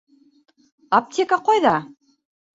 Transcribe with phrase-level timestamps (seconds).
[0.99, 1.77] Аптека ҡайҙа?